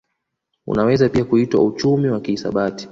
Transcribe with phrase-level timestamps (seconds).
[0.67, 2.79] Unaweza pia kuitwa uchumi wa kihisabati